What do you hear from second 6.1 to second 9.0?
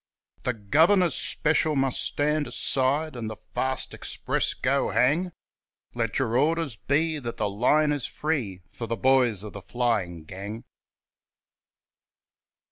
your orders be that the line is free For the